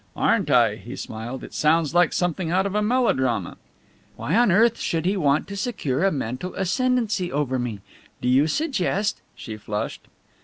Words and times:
"Aren't 0.15 0.49
I?" 0.49 0.77
he 0.77 0.95
smiled. 0.95 1.43
"It 1.43 1.53
sounds 1.53 1.93
like 1.93 2.11
something 2.11 2.49
out 2.49 2.65
of 2.65 2.73
a 2.73 2.81
melodrama." 2.81 3.57
"Why 4.15 4.35
on 4.35 4.51
earth 4.51 4.79
should 4.79 5.05
he 5.05 5.15
want 5.15 5.47
to 5.49 5.55
secure 5.55 6.03
a 6.03 6.11
mental 6.11 6.55
ascendancy 6.55 7.31
over 7.31 7.59
me? 7.59 7.81
Do 8.19 8.27
you 8.27 8.47
suggest" 8.47 9.21
She 9.35 9.57
flushed. 9.57 10.07